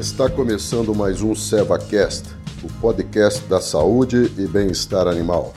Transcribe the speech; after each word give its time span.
Está 0.00 0.30
começando 0.30 0.94
mais 0.94 1.20
um 1.20 1.34
SevaCast, 1.34 2.34
o 2.64 2.80
podcast 2.80 3.44
da 3.44 3.60
saúde 3.60 4.32
e 4.38 4.48
bem-estar 4.48 5.06
animal. 5.06 5.52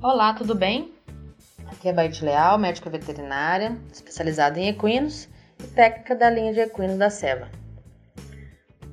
Olá, 0.00 0.32
tudo 0.32 0.54
bem? 0.54 0.94
Aqui 1.66 1.90
é 1.90 1.92
Baite 1.92 2.24
Leal, 2.24 2.56
médica 2.56 2.88
veterinária, 2.88 3.78
especializada 3.92 4.58
em 4.58 4.68
equinos 4.68 5.28
e 5.62 5.66
técnica 5.66 6.16
da 6.16 6.30
linha 6.30 6.54
de 6.54 6.60
equinos 6.60 6.96
da 6.96 7.10
Seva. 7.10 7.46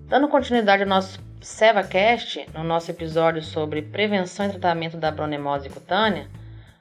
Dando 0.09 0.28
continuidade 0.28 0.84
ao 0.84 0.89
nosso 0.89 1.25
SevaCast, 1.48 2.45
no 2.54 2.61
nosso 2.61 2.91
episódio 2.91 3.41
sobre 3.41 3.81
prevenção 3.81 4.45
e 4.45 4.49
tratamento 4.49 4.98
da 4.98 5.09
bronemose 5.09 5.70
cutânea, 5.70 6.27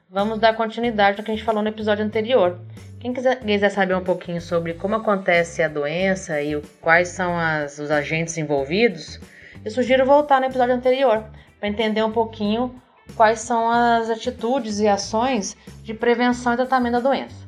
vamos 0.09 0.39
dar 0.39 0.55
continuidade 0.55 1.17
ao 1.17 1.23
que 1.23 1.31
a 1.31 1.33
gente 1.33 1.45
falou 1.45 1.63
no 1.63 1.69
episódio 1.69 2.03
anterior. 2.03 2.59
Quem 2.99 3.13
quiser, 3.13 3.69
saber 3.69 3.95
um 3.95 4.03
pouquinho 4.03 4.41
sobre 4.41 4.73
como 4.73 4.95
acontece 4.95 5.63
a 5.63 5.69
doença 5.69 6.41
e 6.41 6.61
quais 6.81 7.07
são 7.07 7.39
as, 7.39 7.79
os 7.79 7.89
agentes 7.89 8.37
envolvidos, 8.37 9.19
eu 9.63 9.71
sugiro 9.71 10.05
voltar 10.05 10.41
no 10.41 10.47
episódio 10.47 10.75
anterior 10.75 11.23
para 11.59 11.69
entender 11.69 12.03
um 12.03 12.11
pouquinho 12.11 12.75
quais 13.15 13.39
são 13.39 13.71
as 13.71 14.09
atitudes 14.09 14.79
e 14.79 14.87
ações 14.87 15.55
de 15.81 15.93
prevenção 15.93 16.53
e 16.53 16.57
tratamento 16.57 16.93
da 16.93 16.99
doença. 16.99 17.47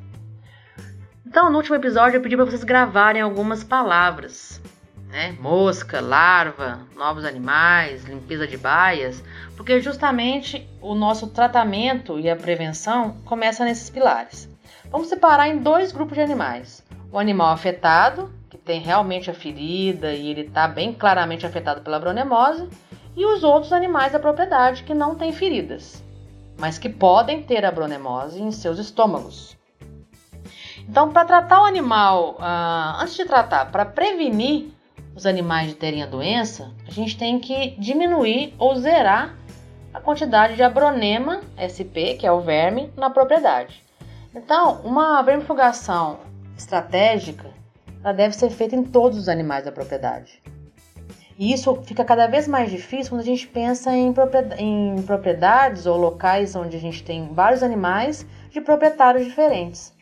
Então, 1.26 1.50
no 1.50 1.58
último 1.58 1.76
episódio, 1.76 2.16
eu 2.16 2.22
pedi 2.22 2.34
para 2.34 2.46
vocês 2.46 2.64
gravarem 2.64 3.20
algumas 3.20 3.62
palavras, 3.62 4.60
né? 5.10 5.36
Mosca, 5.40 6.00
larva, 6.00 6.80
novos 6.96 7.24
animais, 7.24 8.04
limpeza 8.04 8.46
de 8.46 8.56
baias, 8.56 9.22
porque 9.56 9.80
justamente 9.80 10.68
o 10.80 10.94
nosso 10.94 11.26
tratamento 11.26 12.18
e 12.18 12.30
a 12.30 12.36
prevenção 12.36 13.16
começa 13.24 13.64
nesses 13.64 13.90
pilares. 13.90 14.48
Vamos 14.90 15.08
separar 15.08 15.48
em 15.48 15.58
dois 15.58 15.92
grupos 15.92 16.14
de 16.14 16.22
animais: 16.22 16.84
o 17.12 17.18
animal 17.18 17.52
afetado, 17.52 18.32
que 18.48 18.56
tem 18.56 18.80
realmente 18.80 19.30
a 19.30 19.34
ferida 19.34 20.12
e 20.12 20.30
ele 20.30 20.42
está 20.42 20.66
bem 20.68 20.92
claramente 20.92 21.44
afetado 21.44 21.82
pela 21.82 21.98
bronemose, 21.98 22.68
e 23.16 23.26
os 23.26 23.42
outros 23.42 23.72
animais 23.72 24.12
da 24.12 24.18
propriedade 24.18 24.84
que 24.84 24.94
não 24.94 25.16
têm 25.16 25.32
feridas, 25.32 26.02
mas 26.58 26.78
que 26.78 26.88
podem 26.88 27.42
ter 27.42 27.64
a 27.64 27.72
bronemose 27.72 28.40
em 28.40 28.52
seus 28.52 28.78
estômagos. 28.78 29.58
Então, 30.88 31.12
para 31.12 31.24
tratar 31.24 31.62
o 31.62 31.66
animal, 31.66 32.36
uh, 32.38 33.02
antes 33.02 33.14
de 33.14 33.24
tratar, 33.24 33.70
para 33.70 33.84
prevenir 33.84 34.72
os 35.20 35.26
animais 35.26 35.74
terem 35.74 36.02
a 36.02 36.06
doença, 36.06 36.70
a 36.88 36.90
gente 36.90 37.16
tem 37.16 37.38
que 37.38 37.76
diminuir 37.78 38.54
ou 38.58 38.74
zerar 38.76 39.36
a 39.92 40.00
quantidade 40.00 40.56
de 40.56 40.62
abronema 40.62 41.42
SP, 41.60 42.16
que 42.18 42.26
é 42.26 42.32
o 42.32 42.40
verme, 42.40 42.90
na 42.96 43.10
propriedade. 43.10 43.84
Então, 44.34 44.80
uma 44.82 45.20
vermifugação 45.20 46.20
estratégica 46.56 47.50
ela 48.02 48.14
deve 48.14 48.34
ser 48.34 48.48
feita 48.48 48.74
em 48.74 48.82
todos 48.82 49.18
os 49.18 49.28
animais 49.28 49.64
da 49.66 49.72
propriedade. 49.72 50.42
E 51.38 51.52
isso 51.52 51.74
fica 51.82 52.02
cada 52.02 52.26
vez 52.26 52.48
mais 52.48 52.70
difícil 52.70 53.10
quando 53.10 53.20
a 53.20 53.24
gente 53.24 53.46
pensa 53.46 53.94
em, 53.94 54.12
propriedades 55.02 55.84
ou 55.84 55.98
locais 55.98 56.56
onde 56.56 56.76
a 56.76 56.80
gente 56.80 57.02
tem 57.02 57.28
vários 57.34 57.62
animais 57.62 58.26
de 58.50 58.60
proprietários 58.62 59.26
diferentes. 59.26 59.92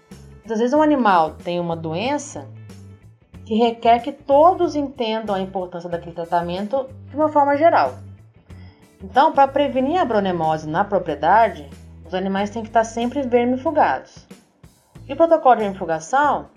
Às 0.48 0.60
vezes 0.60 0.72
um 0.72 0.82
animal 0.82 1.32
tem 1.42 1.58
uma 1.58 1.76
doença 1.76 2.46
que 3.48 3.54
requer 3.54 4.00
que 4.00 4.12
todos 4.12 4.76
entendam 4.76 5.34
a 5.34 5.40
importância 5.40 5.88
daquele 5.88 6.14
tratamento 6.14 6.86
de 7.08 7.16
uma 7.16 7.30
forma 7.30 7.56
geral. 7.56 7.94
Então, 9.02 9.32
para 9.32 9.48
prevenir 9.48 9.98
a 9.98 10.04
bronemose 10.04 10.68
na 10.68 10.84
propriedade, 10.84 11.66
os 12.06 12.12
animais 12.12 12.50
têm 12.50 12.60
que 12.60 12.68
estar 12.68 12.84
sempre 12.84 13.22
vermifugados. 13.22 14.26
E 15.08 15.14
o 15.14 15.16
protocolo 15.16 15.56
de 15.56 15.62
vermifugação 15.62 16.50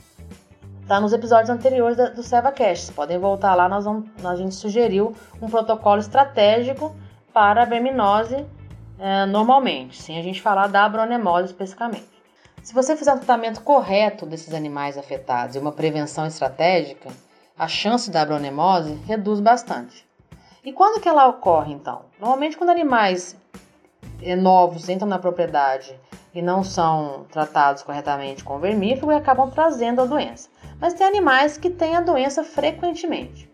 Tá 0.85 0.99
nos 0.99 1.13
episódios 1.13 1.49
anteriores 1.49 1.95
do 2.13 2.21
SevaCast. 2.21 2.91
Podem 2.91 3.17
voltar 3.17 3.55
lá, 3.55 3.69
nós 3.69 3.85
vamos, 3.85 4.09
a 4.25 4.35
gente 4.35 4.53
sugeriu 4.53 5.15
um 5.41 5.49
protocolo 5.49 6.01
estratégico 6.01 6.93
para 7.31 7.61
a 7.61 7.65
verminose 7.65 8.45
é, 8.99 9.25
normalmente, 9.25 10.01
sem 10.01 10.19
a 10.19 10.21
gente 10.21 10.41
falar 10.41 10.67
da 10.67 10.83
abronemose 10.83 11.45
especificamente. 11.45 12.10
Se 12.63 12.73
você 12.73 12.95
fizer 12.95 13.13
um 13.13 13.17
tratamento 13.17 13.61
correto 13.61 14.25
desses 14.25 14.53
animais 14.53 14.97
afetados 14.97 15.55
e 15.55 15.59
uma 15.59 15.71
prevenção 15.71 16.25
estratégica, 16.25 17.09
a 17.57 17.67
chance 17.67 18.09
da 18.09 18.21
abronemose 18.21 18.93
reduz 19.05 19.39
bastante. 19.39 20.05
E 20.63 20.71
quando 20.71 21.01
que 21.01 21.09
ela 21.09 21.27
ocorre 21.27 21.73
então? 21.73 22.05
Normalmente 22.19 22.57
quando 22.57 22.69
animais 22.69 23.35
é, 24.21 24.35
novos 24.35 24.89
entram 24.89 25.07
na 25.07 25.17
propriedade 25.17 25.99
e 26.33 26.41
não 26.41 26.63
são 26.63 27.25
tratados 27.31 27.83
corretamente 27.83 28.43
com 28.43 28.59
vermífugo 28.59 29.11
e 29.11 29.15
acabam 29.15 29.49
trazendo 29.49 30.01
a 30.01 30.05
doença 30.05 30.49
mas 30.81 30.95
tem 30.95 31.05
animais 31.05 31.57
que 31.57 31.69
têm 31.69 31.95
a 31.95 32.01
doença 32.01 32.43
frequentemente. 32.43 33.47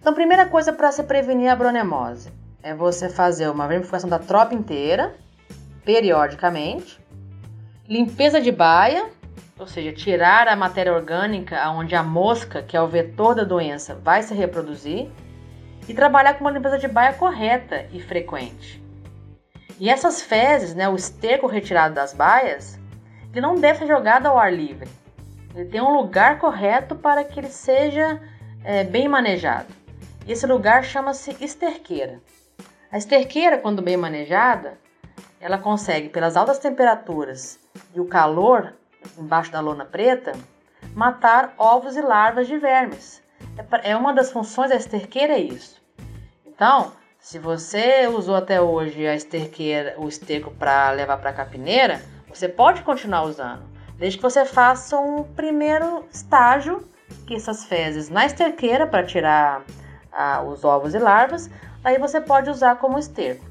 Então, 0.00 0.14
primeira 0.14 0.46
coisa 0.46 0.72
para 0.72 0.90
se 0.90 1.02
prevenir 1.02 1.50
a 1.50 1.54
bronemose 1.54 2.32
é 2.62 2.74
você 2.74 3.10
fazer 3.10 3.50
uma 3.50 3.68
vermifugação 3.68 4.08
da 4.08 4.18
tropa 4.18 4.54
inteira, 4.54 5.14
periodicamente, 5.84 6.98
limpeza 7.90 8.40
de 8.40 8.52
baia, 8.52 9.10
ou 9.58 9.66
seja, 9.66 9.92
tirar 9.92 10.46
a 10.46 10.54
matéria 10.54 10.94
orgânica 10.94 11.68
onde 11.70 11.96
a 11.96 12.04
mosca, 12.04 12.62
que 12.62 12.76
é 12.76 12.80
o 12.80 12.86
vetor 12.86 13.34
da 13.34 13.42
doença, 13.42 13.96
vai 13.96 14.22
se 14.22 14.32
reproduzir, 14.32 15.10
e 15.88 15.92
trabalhar 15.92 16.34
com 16.34 16.44
uma 16.44 16.52
limpeza 16.52 16.78
de 16.78 16.86
baia 16.86 17.12
correta 17.14 17.84
e 17.92 18.00
frequente. 18.00 18.80
E 19.80 19.90
essas 19.90 20.22
fezes, 20.22 20.72
né, 20.72 20.88
o 20.88 20.94
esterco 20.94 21.48
retirado 21.48 21.92
das 21.92 22.14
baias, 22.14 22.78
ele 23.32 23.40
não 23.40 23.56
deve 23.56 23.80
ser 23.80 23.88
jogado 23.88 24.26
ao 24.26 24.38
ar 24.38 24.52
livre. 24.52 24.88
Ele 25.52 25.68
tem 25.68 25.80
um 25.80 25.96
lugar 25.96 26.38
correto 26.38 26.94
para 26.94 27.24
que 27.24 27.40
ele 27.40 27.48
seja 27.48 28.20
é, 28.62 28.84
bem 28.84 29.08
manejado. 29.08 29.74
Esse 30.28 30.46
lugar 30.46 30.84
chama-se 30.84 31.36
esterqueira. 31.40 32.20
A 32.92 32.98
esterqueira, 32.98 33.58
quando 33.58 33.82
bem 33.82 33.96
manejada, 33.96 34.78
ela 35.40 35.56
consegue, 35.56 36.10
pelas 36.10 36.36
altas 36.36 36.58
temperaturas 36.58 37.58
e 37.94 38.00
o 38.00 38.06
calor 38.06 38.74
embaixo 39.18 39.50
da 39.50 39.60
lona 39.60 39.86
preta, 39.86 40.32
matar 40.94 41.54
ovos 41.56 41.96
e 41.96 42.02
larvas 42.02 42.46
de 42.46 42.58
vermes. 42.58 43.22
É, 43.56 43.92
é 43.92 43.96
uma 43.96 44.12
das 44.12 44.30
funções 44.30 44.68
da 44.68 44.76
esterqueira 44.76 45.32
é 45.32 45.40
isso. 45.40 45.80
Então, 46.44 46.92
se 47.18 47.38
você 47.38 48.06
usou 48.06 48.34
até 48.34 48.60
hoje 48.60 49.06
a 49.06 49.14
esterqueira, 49.14 49.94
o 49.98 50.06
esterco 50.08 50.50
para 50.50 50.90
levar 50.90 51.16
para 51.16 51.30
a 51.30 51.34
capineira, 51.34 52.02
você 52.28 52.48
pode 52.48 52.82
continuar 52.82 53.22
usando. 53.22 53.62
Desde 53.96 54.18
que 54.18 54.22
você 54.22 54.44
faça 54.44 54.98
um 54.98 55.24
primeiro 55.24 56.04
estágio, 56.12 56.86
que 57.26 57.34
essas 57.34 57.64
fezes 57.64 58.08
na 58.08 58.26
esterqueira 58.26 58.86
para 58.86 59.04
tirar 59.04 59.64
ah, 60.12 60.42
os 60.42 60.64
ovos 60.64 60.94
e 60.94 60.98
larvas, 60.98 61.50
aí 61.82 61.98
você 61.98 62.20
pode 62.20 62.50
usar 62.50 62.76
como 62.76 62.98
esterco. 62.98 63.49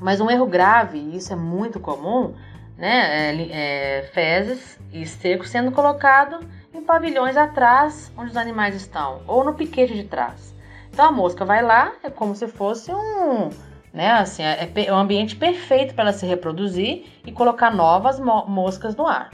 Mas 0.00 0.20
um 0.20 0.30
erro 0.30 0.46
grave, 0.46 0.98
e 0.98 1.16
isso 1.16 1.32
é 1.32 1.36
muito 1.36 1.80
comum, 1.80 2.34
né, 2.76 3.30
é, 3.30 3.48
é, 3.50 4.02
fezes 4.12 4.78
e 4.92 5.02
esterco 5.02 5.46
sendo 5.46 5.72
colocado 5.72 6.40
em 6.74 6.82
pavilhões 6.82 7.36
atrás, 7.36 8.12
onde 8.16 8.30
os 8.30 8.36
animais 8.36 8.74
estão, 8.74 9.22
ou 9.26 9.42
no 9.42 9.54
piquete 9.54 9.94
de 9.94 10.04
trás. 10.04 10.54
Então 10.90 11.06
a 11.06 11.10
mosca 11.10 11.44
vai 11.44 11.62
lá, 11.62 11.92
é 12.02 12.10
como 12.10 12.34
se 12.34 12.46
fosse 12.46 12.92
um, 12.92 13.50
né, 13.92 14.12
assim, 14.12 14.42
é, 14.42 14.70
é 14.74 14.92
um 14.92 14.98
ambiente 14.98 15.36
perfeito 15.36 15.94
para 15.94 16.04
ela 16.04 16.12
se 16.12 16.26
reproduzir 16.26 17.06
e 17.24 17.32
colocar 17.32 17.70
novas 17.70 18.20
mo 18.20 18.44
moscas 18.46 18.94
no 18.94 19.06
ar. 19.06 19.30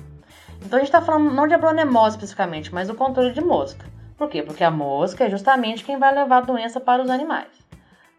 Então 0.64 0.76
a 0.76 0.80
gente 0.80 0.88
está 0.88 1.02
falando 1.02 1.34
não 1.34 1.48
de 1.48 1.54
abronemose 1.54 2.16
especificamente, 2.16 2.72
mas 2.72 2.86
do 2.86 2.94
controle 2.94 3.32
de 3.32 3.40
mosca. 3.40 3.84
Por 4.16 4.28
quê? 4.28 4.42
Porque 4.42 4.62
a 4.62 4.70
mosca 4.70 5.24
é 5.24 5.30
justamente 5.30 5.84
quem 5.84 5.98
vai 5.98 6.14
levar 6.14 6.38
a 6.38 6.42
doença 6.42 6.78
para 6.78 7.02
os 7.02 7.10
animais. 7.10 7.61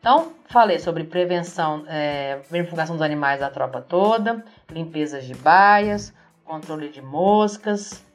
Então, 0.03 0.33
falei 0.47 0.79
sobre 0.79 1.05
prevenção, 1.05 1.85
é, 1.87 2.41
verificação 2.51 2.93
dos 2.93 3.01
animais 3.01 3.39
da 3.39 3.49
tropa 3.49 3.79
toda, 3.79 4.43
limpezas 4.69 5.25
de 5.25 5.33
baias, 5.33 6.13
controle 6.43 6.89
de 6.89 7.01
moscas, 7.01 8.05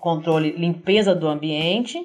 controle, 0.00 0.50
limpeza 0.50 1.14
do 1.14 1.28
ambiente 1.28 2.04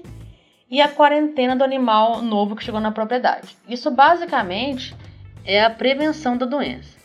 e 0.69 0.79
a 0.79 0.87
quarentena 0.87 1.55
do 1.55 1.63
animal 1.63 2.21
novo 2.21 2.55
que 2.55 2.63
chegou 2.63 2.79
na 2.79 2.91
propriedade. 2.91 3.57
Isso 3.67 3.89
basicamente 3.89 4.95
é 5.43 5.63
a 5.63 5.71
prevenção 5.71 6.37
da 6.37 6.45
doença. 6.45 6.95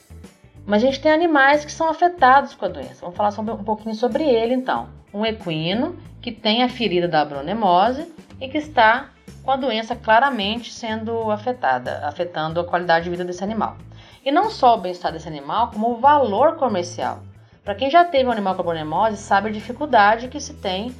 Mas 0.67 0.83
a 0.83 0.87
gente 0.87 1.01
tem 1.01 1.11
animais 1.11 1.65
que 1.65 1.73
são 1.73 1.89
afetados 1.89 2.55
com 2.55 2.67
a 2.67 2.69
doença. 2.69 3.01
Vamos 3.01 3.17
falar 3.17 3.31
um 3.41 3.65
pouquinho 3.65 3.95
sobre 3.95 4.25
ele 4.25 4.53
então. 4.53 4.91
Um 5.11 5.25
equino 5.25 5.97
que 6.21 6.31
tem 6.31 6.63
a 6.63 6.69
ferida 6.69 7.09
da 7.09 7.25
bronemose 7.25 8.07
e 8.45 8.49
que 8.49 8.59
está 8.59 9.09
com 9.43 9.51
a 9.51 9.57
doença 9.57 9.97
claramente 9.97 10.71
sendo 10.71 11.31
afetada, 11.31 12.07
afetando 12.07 12.61
a 12.61 12.65
qualidade 12.65 13.05
de 13.05 13.11
vida 13.11 13.25
desse 13.25 13.43
animal. 13.43 13.79
E 14.23 14.31
não 14.31 14.51
só 14.51 14.75
o 14.75 14.81
bem-estar 14.81 15.13
desse 15.13 15.27
animal, 15.27 15.71
como 15.71 15.93
o 15.93 15.97
valor 15.97 16.57
comercial. 16.57 17.23
Para 17.65 17.75
quem 17.75 17.91
já 17.91 18.05
teve 18.05 18.29
um 18.29 18.33
animal 18.33 18.55
com 18.55 18.63
bronemose, 18.63 19.17
sabe 19.17 19.49
a 19.49 19.53
dificuldade 19.53 20.29
que 20.29 20.39
se 20.39 20.55
tem 20.55 20.95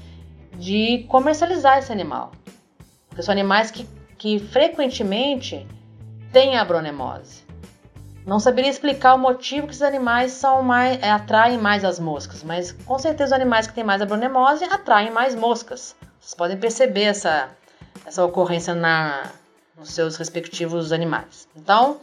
de 0.55 1.05
comercializar 1.09 1.79
esse 1.79 1.93
animal. 1.93 2.33
Porque 3.09 3.23
são 3.23 3.33
animais 3.33 3.71
que, 3.71 3.87
que 4.17 4.39
frequentemente 4.39 5.67
têm 6.33 6.57
a 6.57 6.65
bronemose. 6.65 7.45
Não 8.27 8.41
saberia 8.41 8.71
explicar 8.71 9.15
o 9.15 9.19
motivo 9.19 9.67
que 9.67 9.75
esses 9.75 9.83
animais 9.83 10.33
são 10.33 10.63
mais, 10.63 11.03
é, 11.03 11.11
atraem 11.11 11.59
mais 11.59 11.85
as 11.85 12.01
moscas, 12.01 12.43
mas 12.43 12.73
com 12.73 12.99
certeza 12.99 13.35
os 13.35 13.41
animais 13.41 13.67
que 13.67 13.75
têm 13.75 13.85
mais 13.85 14.01
abronemose 14.01 14.65
atraem 14.65 15.11
mais 15.11 15.35
moscas. 15.35 15.95
Vocês 16.25 16.35
podem 16.35 16.57
perceber 16.57 17.03
essa, 17.03 17.51
essa 18.07 18.25
ocorrência 18.25 18.75
na, 18.75 19.31
nos 19.77 19.91
seus 19.91 20.17
respectivos 20.17 20.91
animais. 20.91 21.47
Então, 21.55 22.01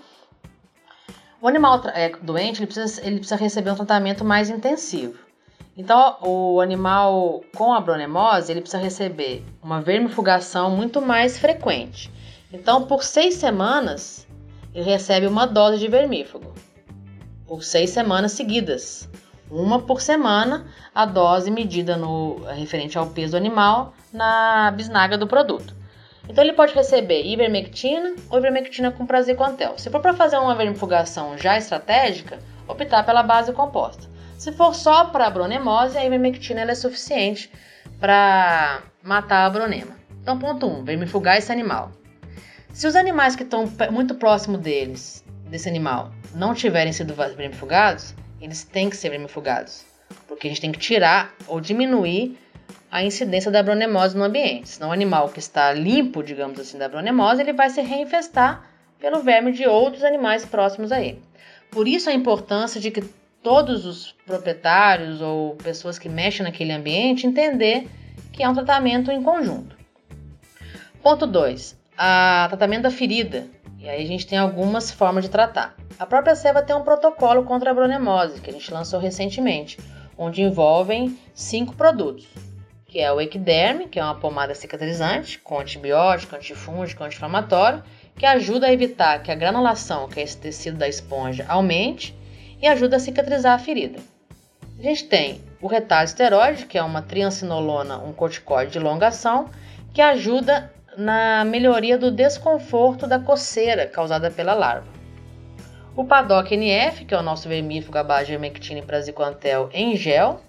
o 1.42 1.48
animal 1.48 1.82
é, 1.88 2.10
doente 2.22 2.60
ele 2.60 2.68
precisa, 2.68 3.04
ele 3.04 3.16
precisa 3.16 3.36
receber 3.36 3.72
um 3.72 3.76
tratamento 3.76 4.24
mais 4.24 4.48
intensivo. 4.48 5.18
Então, 5.76 6.18
o 6.22 6.62
animal 6.62 7.44
com 7.56 7.74
abronemose 7.74 8.52
ele 8.52 8.62
precisa 8.62 8.82
receber 8.82 9.44
uma 9.60 9.82
vermifugação 9.82 10.70
muito 10.70 11.02
mais 11.02 11.40
frequente. 11.40 12.12
Então, 12.54 12.86
por 12.86 13.04
seis 13.04 13.34
semanas, 13.34 14.28
ele 14.72 14.86
recebe 14.86 15.26
uma 15.26 15.48
dose 15.48 15.80
de 15.80 15.88
vermífugo. 15.88 16.54
Por 17.48 17.64
seis 17.64 17.90
semanas 17.90 18.34
seguidas. 18.34 19.10
Uma 19.52 19.82
por 19.82 20.00
semana, 20.00 20.66
a 20.96 21.06
dose 21.06 21.52
medida 21.52 21.98
no 21.98 22.42
referente 22.46 22.98
ao 22.98 23.08
peso 23.08 23.36
animal 23.36 23.94
na 24.14 24.72
bisnaga 24.72 25.18
do 25.18 25.28
produto. 25.28 25.76
Então 26.30 26.42
ele 26.42 26.54
pode 26.54 26.74
receber 26.74 27.26
ivermectina 27.26 28.16
ou 28.30 28.40
ivermectina 28.40 28.92
com 28.92 29.06
praziquantel. 29.06 29.78
Se 29.78 29.90
for 29.90 30.00
para 30.00 30.14
fazer 30.14 30.38
uma 30.38 30.56
vermifugação 30.56 31.38
já 31.38 31.58
estratégica, 31.58 32.40
optar 32.66 33.06
pela 33.06 33.22
base 33.24 33.52
composta. 33.52 34.10
Se 34.38 34.54
for 34.54 34.74
só 34.74 35.06
para 35.06 35.28
abronemose, 35.28 35.98
a 35.98 36.06
ivermectina 36.06 36.62
é 36.62 36.74
suficiente 36.74 37.52
para 38.00 38.82
matar 39.04 39.44
a 39.44 39.46
abronema. 39.48 39.98
Então, 40.22 40.40
ponto 40.40 40.66
1, 40.66 40.80
um, 40.80 40.84
vermifugar 40.86 41.38
esse 41.38 41.52
animal. 41.52 41.92
Se 42.72 42.88
os 42.88 42.96
animais 42.96 43.36
que 43.36 43.44
estão 43.44 43.70
muito 43.92 44.16
próximo 44.16 44.58
deles, 44.58 45.26
desse 45.50 45.68
animal, 45.68 46.12
não 46.34 46.54
tiverem 46.54 46.94
sido 46.94 47.14
vermifugados, 47.14 48.16
eles 48.42 48.64
têm 48.64 48.90
que 48.90 48.98
ser 48.98 49.10
vermifugados. 49.10 49.86
Porque 50.28 50.48
a 50.48 50.50
gente 50.50 50.62
tem 50.62 50.72
que 50.72 50.80
tirar 50.80 51.34
ou 51.48 51.62
diminuir 51.62 52.38
a 52.92 53.04
incidência 53.04 53.50
da 53.50 53.64
bronemose 53.64 54.18
no 54.18 54.24
ambiente. 54.24 54.68
Senão 54.68 54.90
o 54.90 54.92
animal 54.92 55.30
que 55.30 55.40
está 55.40 55.72
limpo, 55.72 56.22
digamos 56.22 56.60
assim, 56.60 56.78
da 56.78 56.90
bronemose, 56.90 57.42
ele 57.42 57.54
vai 57.54 57.70
se 57.70 57.82
reinfestar 57.82 58.70
pelo 59.00 59.22
verme 59.22 59.52
de 59.52 59.66
outros 59.66 60.04
animais 60.04 60.46
próximos 60.46 60.92
a 60.92 61.00
ele. 61.02 61.22
Por 61.72 61.88
isso 61.88 62.10
a 62.10 62.14
importância 62.14 62.82
de 62.82 62.92
que 62.92 63.02
todos 63.42 63.86
os 63.86 64.12
proprietários 64.26 65.22
ou 65.22 65.56
pessoas 65.56 65.98
que 65.98 66.10
mexem 66.10 66.44
naquele 66.46 66.74
ambiente 66.74 67.26
entender 67.26 67.88
que 68.34 68.44
é 68.44 68.50
um 68.50 68.54
tratamento 68.54 69.10
em 69.10 69.24
conjunto. 69.24 69.76
Ponto 71.02 71.26
2. 71.26 71.80
Tratamento 72.50 72.84
da 72.84 72.92
ferida. 72.92 73.48
E 73.82 73.90
aí 73.90 74.04
a 74.04 74.08
gente 74.08 74.28
tem 74.28 74.38
algumas 74.38 74.92
formas 74.92 75.26
de 75.26 75.30
tratar. 75.30 75.76
A 76.00 76.06
própria 76.06 76.36
Seva 76.36 76.62
tem 76.62 76.76
um 76.76 76.84
protocolo 76.84 77.44
contra 77.44 77.72
a 77.72 77.74
bronemose, 77.74 78.40
que 78.40 78.50
a 78.50 78.54
gente 78.54 78.72
lançou 78.72 79.00
recentemente, 79.00 79.78
onde 80.18 80.42
envolvem 80.42 81.18
cinco 81.34 81.76
produtos 81.76 82.28
que 82.92 83.00
é 83.00 83.10
o 83.10 83.22
Equiderme, 83.22 83.88
que 83.88 83.98
é 83.98 84.04
uma 84.04 84.20
pomada 84.20 84.54
cicatrizante 84.54 85.40
com 85.40 85.58
antibiótico, 85.58 86.36
antifúngico, 86.36 87.02
anti-inflamatório, 87.02 87.82
que 88.18 88.26
ajuda 88.26 88.68
a 88.68 88.74
evitar 88.74 89.24
que 89.24 89.32
a 89.32 89.36
granulação, 89.36 90.10
que 90.10 90.20
é 90.20 90.24
esse 90.24 90.38
tecido 90.38 90.78
da 90.78 90.90
esponja, 90.90 91.46
aumente 91.48 92.14
e 92.62 92.68
ajuda 92.68 92.98
a 92.98 93.00
cicatrizar 93.00 93.54
a 93.54 93.60
ferida. 93.60 93.98
A 94.78 94.82
gente 94.84 95.06
tem 95.06 95.42
o 95.62 95.68
retalho 95.68 96.04
esteroide, 96.04 96.66
que 96.66 96.78
é 96.78 96.84
uma 96.84 97.02
triancinolona, 97.02 97.98
um 97.98 98.12
corticoide 98.12 98.74
de 98.74 98.80
longa 98.80 99.08
ação, 99.08 99.50
que 99.94 100.02
ajuda 100.02 100.70
na 100.98 101.46
melhoria 101.46 101.98
do 101.98 102.12
desconforto 102.12 103.08
da 103.08 103.20
coceira 103.20 103.88
causada 103.88 104.30
pela 104.30 104.54
larva. 104.54 104.88
O 105.96 106.06
Padoc 106.06 106.52
NF, 106.52 107.06
que 107.06 107.14
é 107.14 107.18
o 107.18 107.24
nosso 107.24 107.50
vermífugo 107.50 107.98
à 107.98 108.04
base 108.04 108.38
de 108.38 108.82
praziquantel 108.82 109.70
em 109.74 109.96
gel, 109.96 110.40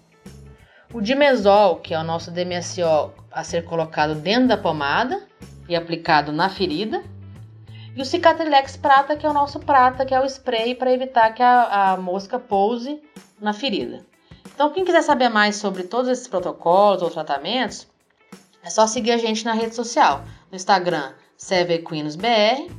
o 0.92 1.00
dimesol, 1.00 1.76
que 1.76 1.94
é 1.94 1.98
o 1.98 2.04
nosso 2.04 2.30
DMSO 2.30 3.12
a 3.30 3.42
ser 3.42 3.64
colocado 3.64 4.14
dentro 4.14 4.48
da 4.48 4.56
pomada 4.56 5.22
e 5.68 5.74
aplicado 5.74 6.32
na 6.32 6.48
ferida. 6.48 7.02
E 7.96 8.00
o 8.00 8.04
Cicatrilex 8.04 8.76
prata, 8.76 9.16
que 9.16 9.26
é 9.26 9.28
o 9.28 9.32
nosso 9.32 9.58
prata, 9.58 10.04
que 10.04 10.14
é 10.14 10.20
o 10.20 10.26
spray 10.26 10.74
para 10.74 10.92
evitar 10.92 11.34
que 11.34 11.42
a, 11.42 11.92
a 11.92 11.96
mosca 11.96 12.38
pouse 12.38 13.02
na 13.40 13.52
ferida. 13.52 14.04
Então, 14.54 14.70
quem 14.70 14.84
quiser 14.84 15.02
saber 15.02 15.28
mais 15.28 15.56
sobre 15.56 15.84
todos 15.84 16.08
esses 16.08 16.28
protocolos 16.28 17.02
ou 17.02 17.10
tratamentos, 17.10 17.86
é 18.62 18.70
só 18.70 18.86
seguir 18.86 19.12
a 19.12 19.16
gente 19.16 19.44
na 19.44 19.52
rede 19.52 19.74
social. 19.74 20.24
No 20.50 20.56
Instagram, 20.56 21.12
CeveQuinosBR 21.36 22.70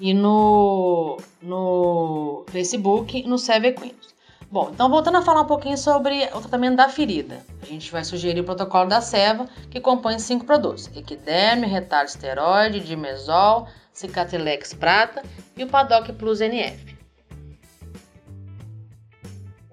e 0.00 0.14
no, 0.14 1.18
no 1.42 2.44
Facebook, 2.48 3.22
no 3.26 3.38
CeveQuinos. 3.38 4.14
Bom, 4.50 4.70
então 4.72 4.88
voltando 4.88 5.18
a 5.18 5.22
falar 5.22 5.40
um 5.40 5.46
pouquinho 5.46 5.76
sobre 5.76 6.26
o 6.32 6.40
tratamento 6.40 6.76
da 6.76 6.88
ferida. 6.88 7.44
A 7.60 7.66
gente 7.66 7.90
vai 7.90 8.04
sugerir 8.04 8.40
o 8.40 8.44
protocolo 8.44 8.88
da 8.88 9.00
Seva, 9.00 9.48
que 9.68 9.80
compõe 9.80 10.18
cinco 10.20 10.44
produtos: 10.44 10.88
equiderme, 10.94 11.66
retalho 11.66 12.06
esteroide, 12.06 12.78
dimesol, 12.78 13.66
cicatrilex 13.92 14.72
prata 14.74 15.24
e 15.56 15.64
o 15.64 15.66
Padoc 15.66 16.08
Plus 16.12 16.40
NF. 16.40 16.93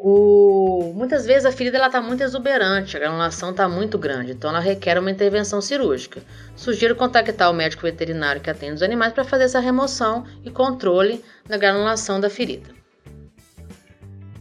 O... 0.03 0.93
Muitas 0.95 1.27
vezes 1.27 1.45
a 1.45 1.51
ferida 1.51 1.85
está 1.85 2.01
muito 2.01 2.23
exuberante, 2.23 2.97
a 2.97 2.99
granulação 2.99 3.51
está 3.51 3.69
muito 3.69 3.99
grande, 3.99 4.31
então 4.31 4.49
ela 4.49 4.59
requer 4.59 4.97
uma 4.97 5.11
intervenção 5.11 5.61
cirúrgica. 5.61 6.23
Sugiro 6.55 6.95
contactar 6.95 7.51
o 7.51 7.53
médico 7.53 7.83
veterinário 7.83 8.41
que 8.41 8.49
atende 8.49 8.73
os 8.73 8.81
animais 8.81 9.13
para 9.13 9.23
fazer 9.23 9.43
essa 9.43 9.59
remoção 9.59 10.25
e 10.43 10.49
controle 10.49 11.23
da 11.47 11.55
granulação 11.55 12.19
da 12.19 12.31
ferida. 12.31 12.71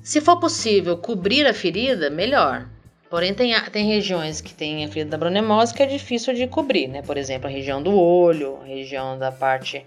Se 0.02 0.22
for 0.22 0.40
possível 0.40 0.96
cobrir 0.96 1.46
a 1.46 1.52
ferida, 1.52 2.08
melhor. 2.08 2.66
Porém, 3.10 3.34
tem, 3.34 3.52
tem 3.70 3.86
regiões 3.86 4.40
que 4.40 4.54
tem 4.54 4.82
a 4.82 4.88
ferida 4.88 5.10
da 5.10 5.18
bronemose 5.18 5.74
que 5.74 5.82
é 5.82 5.86
difícil 5.86 6.32
de 6.32 6.46
cobrir, 6.46 6.88
né? 6.88 7.02
Por 7.02 7.18
exemplo, 7.18 7.48
a 7.48 7.52
região 7.52 7.82
do 7.82 7.94
olho, 7.94 8.60
a 8.62 8.64
região 8.64 9.18
da 9.18 9.30
parte 9.30 9.84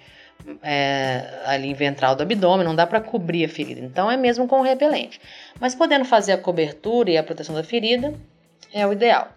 é, 0.61 1.41
ali 1.45 1.73
ventral 1.73 2.15
do 2.15 2.23
abdômen, 2.23 2.65
não 2.65 2.75
dá 2.75 2.85
para 2.85 3.01
cobrir 3.01 3.45
a 3.45 3.49
ferida. 3.49 3.81
Então, 3.81 4.09
é 4.11 4.17
mesmo 4.17 4.47
com 4.47 4.59
o 4.59 4.63
repelente. 4.63 5.19
Mas 5.59 5.73
podendo 5.73 6.05
fazer 6.05 6.33
a 6.33 6.37
cobertura 6.37 7.11
e 7.11 7.17
a 7.17 7.23
proteção 7.23 7.55
da 7.55 7.63
ferida, 7.63 8.13
é 8.73 8.85
o 8.85 8.91
ideal. 8.91 9.29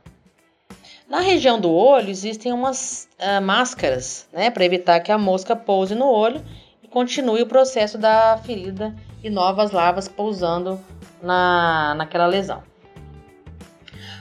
Na 1.08 1.20
região 1.20 1.60
do 1.60 1.72
olho, 1.72 2.10
existem 2.10 2.52
umas 2.52 3.08
uh, 3.20 3.40
máscaras, 3.40 4.26
né? 4.32 4.50
Para 4.50 4.64
evitar 4.64 4.98
que 5.00 5.12
a 5.12 5.18
mosca 5.18 5.54
pouse 5.54 5.94
no 5.94 6.06
olho 6.06 6.42
e 6.82 6.88
continue 6.88 7.42
o 7.42 7.46
processo 7.46 7.96
da 7.96 8.36
ferida 8.38 8.94
e 9.22 9.30
novas 9.30 9.70
larvas 9.70 10.08
pousando 10.08 10.80
na, 11.22 11.94
naquela 11.94 12.26
lesão. 12.26 12.62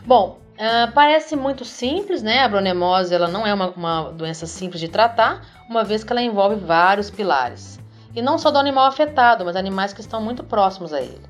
Bom, 0.06 0.40
uh, 0.56 0.92
parece 0.94 1.36
muito 1.36 1.64
simples, 1.64 2.22
né? 2.24 2.40
A 2.40 2.48
bronemose 2.48 3.14
ela 3.14 3.28
não 3.28 3.46
é 3.46 3.54
uma, 3.54 3.70
uma 3.70 4.12
doença 4.12 4.46
simples 4.46 4.80
de 4.80 4.88
tratar, 4.88 5.46
uma 5.70 5.84
vez 5.84 6.04
que 6.04 6.12
ela 6.12 6.22
envolve 6.22 6.56
vários 6.56 7.10
pilares. 7.10 7.80
E 8.16 8.22
não 8.22 8.38
só 8.38 8.50
do 8.50 8.58
animal 8.58 8.86
afetado, 8.86 9.44
mas 9.44 9.56
animais 9.56 9.94
que 9.94 10.02
estão 10.02 10.22
muito 10.22 10.44
próximos 10.44 10.94
a 10.94 11.02
ele. 11.02 11.22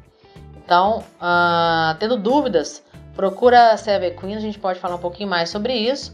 Então, 0.56 1.04
uh, 1.22 1.96
tendo 2.00 2.18
dúvidas, 2.18 2.84
procura 3.16 3.72
a 3.72 3.78
Seva 3.78 4.06
Equine, 4.06 4.36
a 4.36 4.40
gente 4.40 4.60
pode 4.60 4.80
falar 4.80 4.96
um 4.96 5.00
pouquinho 5.00 5.30
mais 5.30 5.50
sobre 5.50 5.74
isso. 5.74 6.14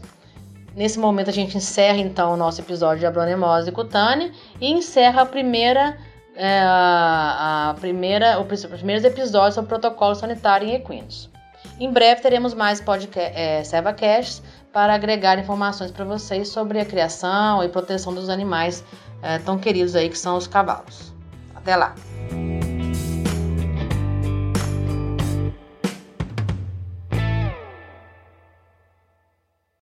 Nesse 0.74 0.98
momento 0.98 1.28
a 1.28 1.32
gente 1.32 1.56
encerra 1.56 1.98
então 1.98 2.32
o 2.32 2.36
nosso 2.36 2.60
episódio 2.60 3.00
de 3.00 3.06
abronemose 3.06 3.70
cutânea 3.70 4.32
e 4.58 4.72
encerra 4.72 5.22
a 5.22 5.26
primeira 5.26 5.98
a, 6.38 7.70
a 7.70 7.74
primeira, 7.74 8.40
os 8.40 8.64
primeiros 8.64 9.04
episódios 9.04 9.54
sobre 9.54 9.68
protocolo 9.68 10.14
sanitário 10.14 10.68
em 10.68 10.74
equinos. 10.74 11.31
Em 11.78 11.90
breve 11.90 12.20
teremos 12.20 12.54
mais 12.54 12.80
podcast, 12.80 13.32
é, 13.34 13.64
ServaCasts 13.64 14.42
para 14.72 14.94
agregar 14.94 15.38
informações 15.38 15.90
para 15.90 16.04
vocês 16.04 16.48
sobre 16.48 16.80
a 16.80 16.84
criação 16.84 17.62
e 17.62 17.68
proteção 17.68 18.14
dos 18.14 18.28
animais 18.28 18.84
é, 19.22 19.38
tão 19.38 19.58
queridos 19.58 19.94
aí 19.94 20.08
que 20.08 20.18
são 20.18 20.36
os 20.36 20.46
cavalos. 20.46 21.12
Até 21.54 21.76
lá! 21.76 21.94